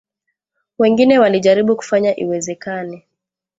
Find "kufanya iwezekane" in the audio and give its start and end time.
1.75-3.07